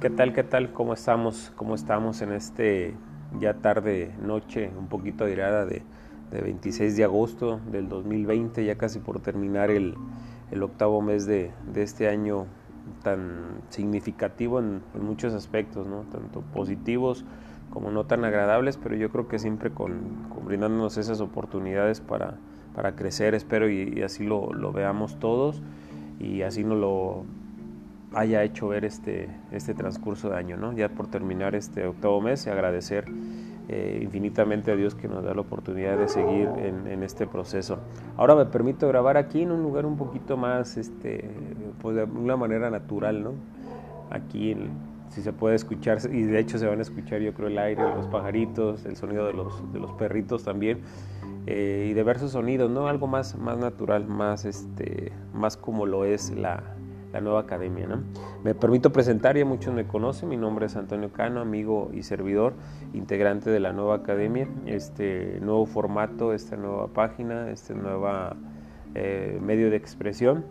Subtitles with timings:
[0.00, 0.32] ¿Qué tal?
[0.32, 0.72] ¿Qué tal?
[0.72, 1.52] ¿Cómo estamos?
[1.56, 2.94] ¿Cómo estamos en este
[3.38, 5.82] ya tarde, noche, un poquito airada de,
[6.30, 9.96] de 26 de agosto del 2020, ya casi por terminar el,
[10.50, 12.46] el octavo mes de, de, este año
[13.02, 16.04] tan significativo en, en, muchos aspectos, ¿no?
[16.10, 17.26] tanto positivos
[17.68, 22.38] como no tan agradables, pero yo creo que siempre con, con brindándonos esas oportunidades para,
[22.74, 25.60] para crecer, espero, y, y así lo, lo, veamos todos
[26.18, 27.26] y así nos lo
[28.14, 30.72] haya hecho ver este, este transcurso de año, ¿no?
[30.72, 33.04] ya por terminar este octavo mes y agradecer
[33.68, 37.78] eh, infinitamente a Dios que nos da la oportunidad de seguir en, en, este proceso.
[38.16, 41.30] Ahora me permito grabar aquí en un lugar un poquito más, este,
[41.80, 43.34] pues de una manera natural, ¿no?
[44.10, 44.56] Aquí,
[45.10, 47.82] si se puede escuchar, y de hecho se van a escuchar yo creo el aire,
[47.94, 50.80] los pajaritos, el sonido de los, de los perritos también,
[51.46, 52.88] eh, y diversos sonidos, ¿no?
[52.88, 56.74] Algo más, más natural, más, este, más como lo es la,
[57.12, 57.86] la nueva academia.
[57.86, 58.02] ¿no?
[58.44, 62.54] Me permito presentar, ya muchos me conocen, mi nombre es Antonio Cano, amigo y servidor,
[62.92, 68.08] integrante de la nueva academia, este nuevo formato, esta nueva página, este nuevo
[68.94, 70.44] eh, medio de expresión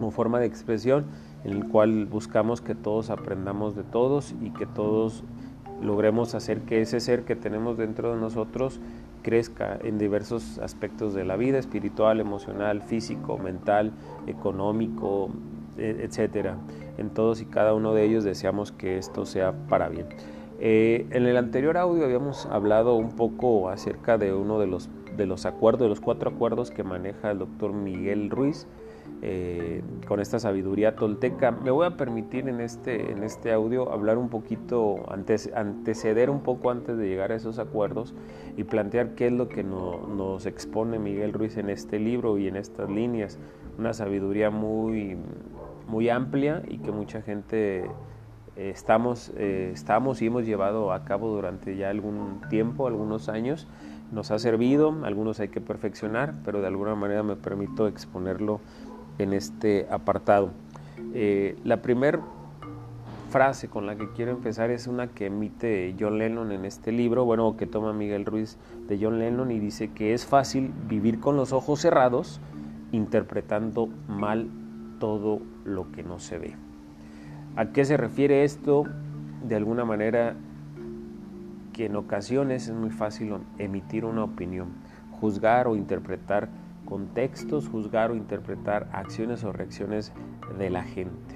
[0.00, 1.06] o forma de expresión
[1.44, 5.24] en el cual buscamos que todos aprendamos de todos y que todos
[5.82, 8.80] logremos hacer que ese ser que tenemos dentro de nosotros
[9.22, 13.92] crezca en diversos aspectos de la vida, espiritual, emocional, físico, mental,
[14.26, 15.30] económico,
[15.78, 16.56] etcétera.
[16.98, 20.06] En todos y cada uno de ellos deseamos que esto sea para bien.
[20.60, 25.26] Eh, en el anterior audio habíamos hablado un poco acerca de uno de los, de
[25.26, 28.66] los acuerdos, de los cuatro acuerdos que maneja el doctor Miguel Ruiz
[29.24, 31.52] eh, con esta sabiduría tolteca.
[31.52, 36.70] Me voy a permitir en este, en este audio hablar un poquito, anteceder un poco
[36.70, 38.14] antes de llegar a esos acuerdos
[38.56, 42.48] y plantear qué es lo que no, nos expone Miguel Ruiz en este libro y
[42.48, 43.38] en estas líneas.
[43.78, 45.16] Una sabiduría muy
[45.92, 47.84] muy amplia y que mucha gente
[48.56, 53.68] eh, estamos, eh, estamos y hemos llevado a cabo durante ya algún tiempo, algunos años.
[54.10, 58.60] Nos ha servido, algunos hay que perfeccionar, pero de alguna manera me permito exponerlo
[59.18, 60.52] en este apartado.
[61.12, 62.20] Eh, la primera
[63.28, 67.26] frase con la que quiero empezar es una que emite John Lennon en este libro,
[67.26, 68.56] bueno, que toma Miguel Ruiz
[68.88, 72.40] de John Lennon y dice que es fácil vivir con los ojos cerrados
[72.92, 74.48] interpretando mal
[75.02, 76.54] todo lo que no se ve.
[77.56, 78.84] ¿A qué se refiere esto?
[79.42, 80.36] De alguna manera
[81.72, 84.68] que en ocasiones es muy fácil emitir una opinión,
[85.10, 86.50] juzgar o interpretar
[86.84, 90.12] contextos, juzgar o interpretar acciones o reacciones
[90.56, 91.34] de la gente.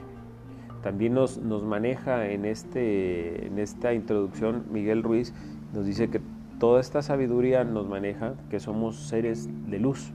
[0.85, 5.35] También nos, nos maneja en, este, en esta introducción Miguel Ruiz,
[5.75, 6.21] nos dice que
[6.61, 10.13] toda esta sabiduría nos maneja que somos seres de luz,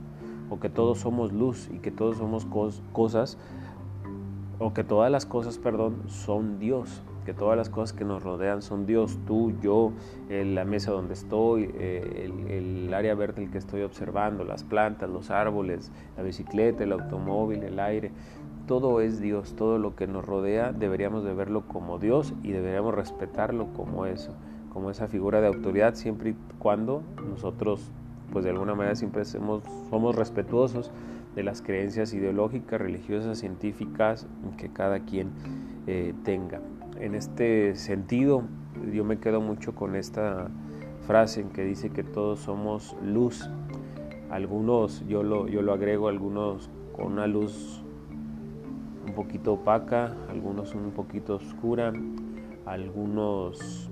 [0.52, 2.46] o que todos somos luz y que todos somos
[2.92, 3.38] cosas,
[4.58, 8.60] o que todas las cosas, perdón, son Dios, que todas las cosas que nos rodean
[8.60, 9.92] son Dios, tú, yo,
[10.28, 15.08] la mesa donde estoy, eh, el, el, área verde el que estoy observando, las plantas,
[15.08, 18.10] los árboles, la bicicleta, el automóvil, el aire,
[18.66, 22.94] todo es Dios, todo lo que nos rodea deberíamos de verlo como Dios y deberíamos
[22.94, 24.34] respetarlo como eso,
[24.70, 27.90] como esa figura de autoridad siempre y cuando nosotros
[28.32, 30.90] pues de alguna manera siempre somos, respetuosos
[31.36, 34.26] de las creencias ideológicas, religiosas, científicas
[34.56, 35.30] que cada quien
[35.86, 36.60] eh, tenga.
[37.00, 38.42] En este sentido,
[38.92, 40.48] yo me quedo mucho con esta
[41.06, 43.48] frase en que dice que todos somos luz.
[44.30, 47.82] Algunos, yo lo, yo lo agrego, algunos con una luz
[49.06, 51.92] un poquito opaca, algunos un poquito oscura,
[52.66, 53.90] algunos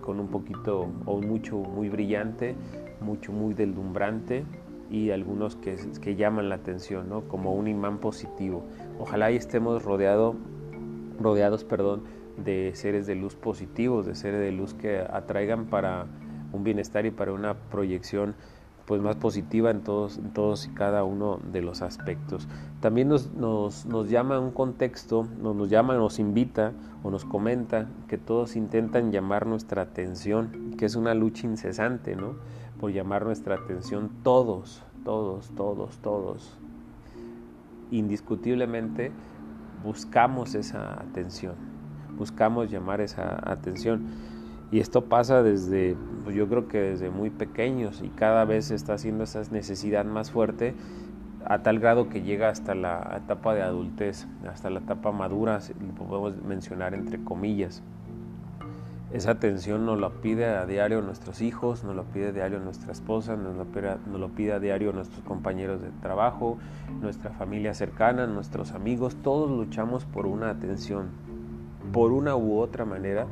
[0.00, 2.54] con un poquito o mucho muy brillante,
[3.00, 4.44] mucho, muy deslumbrante
[4.90, 7.22] y algunos que, que llaman la atención, ¿no?
[7.22, 8.64] como un imán positivo.
[8.98, 10.34] Ojalá y estemos rodeado,
[11.20, 12.02] rodeados perdón,
[12.42, 16.06] de seres de luz positivos, de seres de luz que atraigan para
[16.52, 18.34] un bienestar y para una proyección
[18.88, 22.48] pues más positiva en todos, en todos y cada uno de los aspectos.
[22.80, 26.72] También nos, nos, nos llama un contexto, nos, nos llama, nos invita
[27.02, 32.36] o nos comenta que todos intentan llamar nuestra atención, que es una lucha incesante, ¿no?
[32.80, 36.58] Por llamar nuestra atención todos, todos, todos, todos.
[37.90, 39.12] Indiscutiblemente
[39.82, 41.54] buscamos esa atención,
[42.16, 44.06] buscamos llamar esa atención.
[44.70, 48.74] Y esto pasa desde, pues yo creo que desde muy pequeños y cada vez se
[48.74, 50.74] está haciendo esa necesidad más fuerte
[51.46, 56.06] a tal grado que llega hasta la etapa de adultez, hasta la etapa madura, lo
[56.06, 57.82] podemos mencionar entre comillas.
[59.10, 62.92] Esa atención nos la pide a diario nuestros hijos, nos lo pide a diario nuestra
[62.92, 66.58] esposa, nos lo, pide, nos lo pide a diario nuestros compañeros de trabajo,
[67.00, 71.08] nuestra familia cercana, nuestros amigos, todos luchamos por una atención.
[71.90, 73.26] por una u otra manera,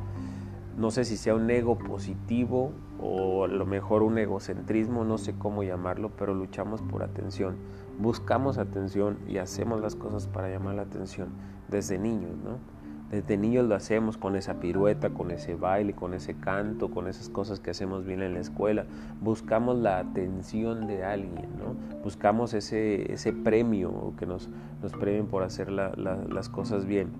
[0.77, 5.35] no sé si sea un ego positivo o a lo mejor un egocentrismo, no sé
[5.37, 7.55] cómo llamarlo, pero luchamos por atención,
[7.99, 11.29] buscamos atención y hacemos las cosas para llamar la atención
[11.67, 12.76] desde niños, ¿no?
[13.11, 17.29] Desde niños lo hacemos con esa pirueta, con ese baile, con ese canto, con esas
[17.29, 18.85] cosas que hacemos bien en la escuela.
[19.21, 22.01] Buscamos la atención de alguien, ¿no?
[22.03, 24.49] Buscamos ese, ese premio que nos,
[24.81, 27.11] nos premien por hacer las cosas bien.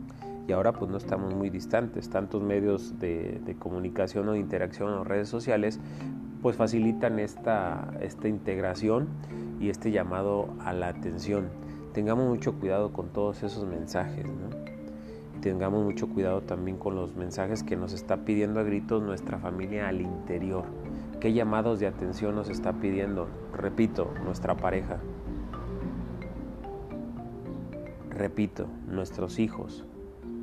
[0.47, 2.09] Y ahora pues no estamos muy distantes.
[2.09, 5.79] Tantos medios de, comunicación o de interacción o redes sociales
[6.41, 9.07] pues facilitan esta, esta integración
[9.59, 11.47] y este llamado a la atención.
[11.93, 14.66] Tengamos mucho cuidado con todos esos mensajes, ¿no?
[15.37, 19.87] Tengamos mucho cuidado también con los mensajes que nos está pidiendo a gritos nuestra familia
[19.87, 20.65] al interior.
[21.19, 23.27] ¿Qué llamados de atención nos está pidiendo?
[23.53, 24.97] Repito, nuestra pareja.
[28.09, 29.85] Repito, nuestros hijos.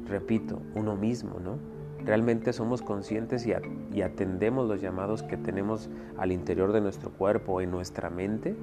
[0.07, 1.59] Repito, uno mismo, ¿no?
[2.05, 3.53] Realmente somos conscientes y,
[3.93, 5.89] y atendemos los llamados que tenemos
[6.19, 8.57] al interior de nuestro cuerpo, en nuestra mente,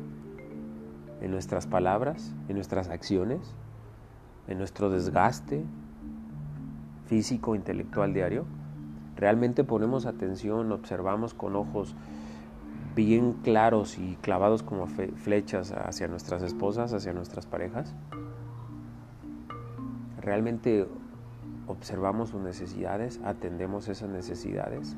[1.21, 3.55] en nuestras palabras, en nuestras acciones,
[4.47, 5.63] en nuestro desgaste,
[7.11, 8.45] físico, intelectual diario?
[9.17, 11.93] ¿Realmente ponemos atención, observamos con ojos
[12.95, 17.93] bien claros y clavados como flechas hacia nuestras esposas, hacia nuestras parejas?
[20.21, 20.87] ¿Realmente
[21.67, 24.95] observamos sus necesidades, atendemos esas necesidades?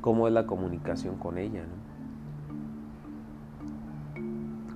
[0.00, 1.64] ¿Cómo es la comunicación con ella?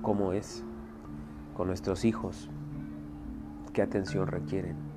[0.01, 0.65] ¿Cómo es
[1.55, 2.49] con nuestros hijos?
[3.71, 4.92] ¿Qué atención requieren?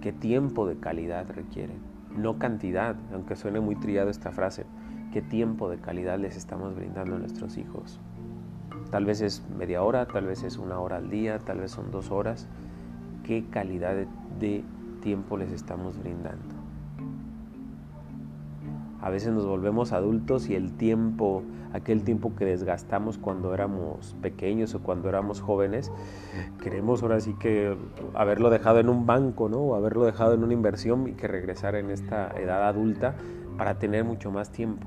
[0.00, 1.80] Qué tiempo de calidad requieren,
[2.16, 4.66] no cantidad, aunque suene muy trillado esta frase,
[5.12, 8.00] qué tiempo de calidad les estamos brindando a nuestros hijos.
[8.90, 11.90] Tal vez es media hora, tal vez es una hora al día, tal vez son
[11.90, 12.46] dos horas.
[13.22, 13.94] ¿Qué calidad
[14.38, 14.64] de,
[15.02, 16.57] tiempo les estamos brindando?
[19.08, 24.74] A veces nos volvemos adultos y el tiempo, aquel tiempo que desgastamos cuando éramos pequeños
[24.74, 25.90] o cuando éramos jóvenes,
[26.62, 27.74] queremos ahora sí que
[28.12, 29.60] haberlo dejado en un banco, ¿no?
[29.60, 33.14] O haberlo dejado en una inversión y que regresar en esta edad adulta
[33.56, 34.86] para tener mucho más tiempo.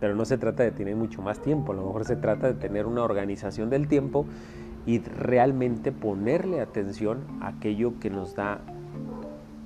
[0.00, 2.54] Pero no se trata de tener mucho más tiempo, a lo mejor se trata de
[2.54, 4.26] tener una organización del tiempo
[4.86, 8.58] y realmente ponerle atención a aquello que nos da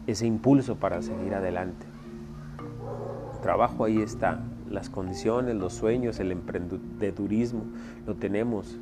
[0.07, 1.92] ese impulso para seguir adelante
[3.43, 4.41] trabajo ahí está,
[4.71, 7.65] las condiciones, los sueños, el emprendedurismo,
[8.07, 8.79] lo tenemos,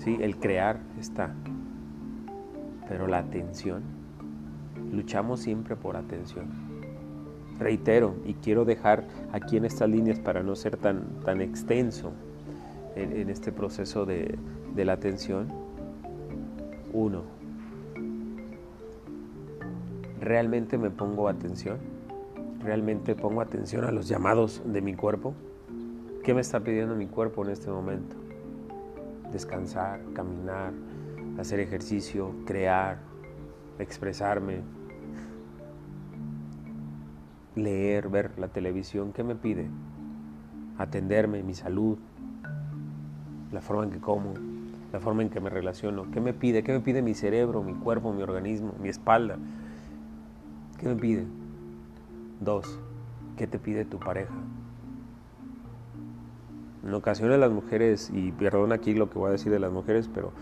[0.00, 0.18] ¿sí?
[0.20, 1.32] el crear está.
[2.88, 3.82] Pero la atención,
[4.92, 6.46] luchamos siempre por atención.
[7.58, 12.12] Reitero, y quiero dejar aquí en estas líneas para no ser tan, tan extenso
[12.96, 14.38] en, en este proceso de,
[14.74, 15.48] de la atención.
[16.92, 17.22] Uno,
[20.20, 21.91] ¿realmente me pongo atención?
[22.62, 25.34] Realmente pongo atención a los llamados de mi cuerpo.
[26.22, 28.16] ¿Qué me está pidiendo mi cuerpo en este momento?
[29.32, 30.72] Descansar, caminar,
[31.38, 32.98] hacer ejercicio, crear,
[33.78, 34.60] expresarme,
[37.56, 39.12] leer, ver la televisión.
[39.12, 39.68] ¿Qué me pide?
[40.78, 41.98] Atenderme, mi salud,
[43.50, 44.34] la forma en que como,
[44.92, 46.10] la forma en que me relaciono.
[46.12, 46.62] ¿Qué me pide?
[46.62, 49.38] ¿Qué me pide mi cerebro, mi cuerpo, mi organismo, mi espalda?
[50.78, 51.26] ¿Qué me pide?
[52.44, 52.80] Dos,
[53.36, 54.34] ¿qué te pide tu pareja?
[56.84, 60.10] En ocasiones las mujeres, y perdón aquí lo que voy a decir de las mujeres,
[60.12, 60.32] pero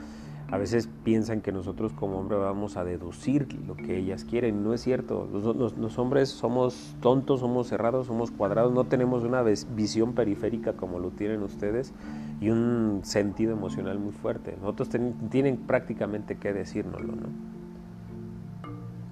[0.50, 4.64] a veces piensan que nosotros como hombres vamos a deducir lo que ellas quieren.
[4.64, 5.28] No es cierto.
[5.30, 11.10] Los, hombres somos tontos, somos cerrados, somos cuadrados, no tenemos una visión periférica como lo
[11.10, 11.92] tienen ustedes
[12.40, 14.56] y un sentido emocional muy fuerte.
[14.58, 14.88] Nosotros
[15.30, 17.60] tienen prácticamente que decírnoslo, ¿no?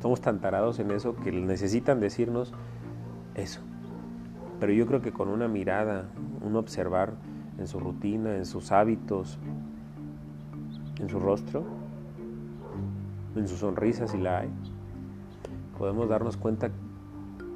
[0.01, 2.53] Somos tan tarados en eso que necesitan decirnos
[3.39, 3.61] eso.
[4.61, 6.07] Pero yo creo que con una mirada,
[6.45, 7.15] un observar
[7.59, 9.39] en su rutina, en sus hábitos,
[10.99, 11.65] en su rostro,
[13.37, 14.51] en su sonrisa si la hay,
[15.79, 16.71] podemos darnos cuenta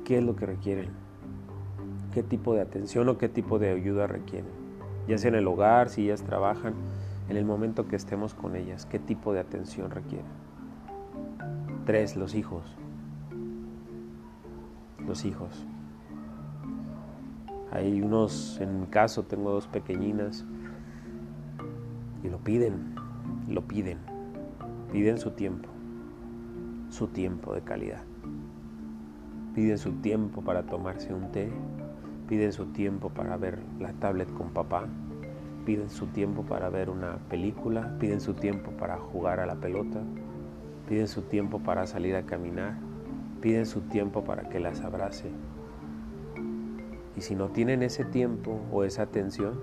[0.04, 0.90] qué es lo que requieren,
[2.12, 4.50] qué tipo de atención o qué tipo de ayuda requieren,
[5.08, 6.74] ya sea en el hogar, si ellas trabajan,
[7.28, 10.26] en el momento que estemos con ellas, qué tipo de atención requieren.
[11.86, 12.76] Tres, los hijos.
[15.06, 15.66] Los hijos.
[17.72, 20.44] Hay unos, en mi caso tengo dos pequeñinas
[22.22, 22.94] y lo piden,
[23.48, 23.98] lo piden,
[24.92, 25.68] piden su tiempo,
[26.90, 28.02] su tiempo de calidad.
[29.54, 31.50] Piden su tiempo para tomarse un té,
[32.28, 34.84] piden su tiempo para ver la tablet con papá,
[35.64, 40.00] piden su tiempo para ver una película, piden su tiempo para jugar a la pelota,
[40.88, 42.74] piden su tiempo para salir a caminar,
[43.42, 45.30] piden su tiempo para que las abrace.
[47.16, 49.60] Y si no tienen ese tiempo o esa atención,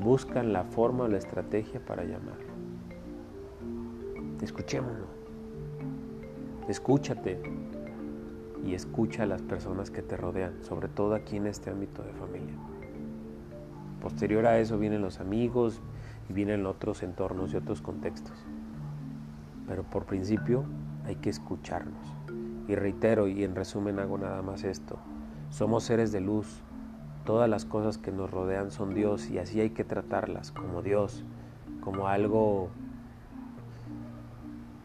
[0.00, 2.38] buscan la forma o la estrategia para llamar.
[4.40, 5.06] Escuchémoslo.
[6.68, 7.38] Escúchate
[8.64, 12.12] y escucha a las personas que te rodean, sobre todo aquí en este ámbito de
[12.12, 12.54] familia.
[14.00, 15.80] Posterior a eso vienen los amigos
[16.30, 18.36] y vienen otros entornos y otros contextos.
[19.66, 20.64] Pero por principio
[21.06, 22.14] hay que escucharnos.
[22.66, 24.98] Y reitero y en resumen hago nada más esto.
[25.50, 26.62] Somos seres de luz.
[27.24, 31.24] Todas las cosas que nos rodean son Dios y así hay que tratarlas como Dios,
[31.80, 32.68] como algo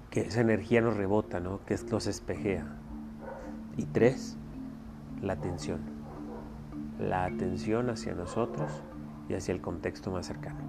[0.09, 1.59] que esa energía nos rebota, ¿no?
[1.65, 2.65] que nos espejea.
[3.77, 4.38] Y tres,
[5.21, 5.79] la atención.
[7.00, 8.83] La atención hacia nosotros
[9.27, 10.59] y hacia el contexto más cercano.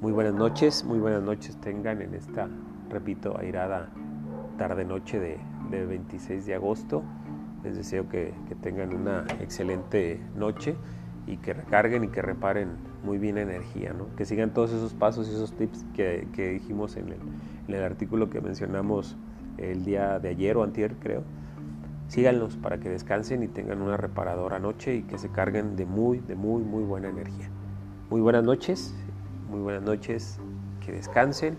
[0.00, 2.48] Muy buenas noches, muy buenas noches tengan en esta,
[2.90, 3.88] repito, airada
[4.58, 5.40] tarde-noche de,
[5.80, 7.02] 26 de agosto.
[7.64, 10.76] Les deseo que, tengan una excelente noche
[11.26, 12.70] y que recarguen y que reparen
[13.04, 14.14] muy bien energía, ¿no?
[14.16, 17.18] que sigan todos esos pasos y esos tips que, dijimos en el,
[17.68, 19.16] en el, artículo que mencionamos
[19.58, 21.22] el día de ayer o antier, creo.
[22.08, 26.18] Síganlos para que descansen y tengan una reparadora noche y que se carguen de muy,
[26.18, 27.48] de muy, muy buena energía.
[28.10, 28.94] Muy buenas noches,
[29.48, 30.38] muy buenas noches,
[30.84, 31.56] que descansen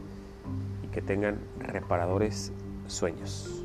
[0.83, 2.53] y que tengan reparadores
[2.87, 3.62] sueños.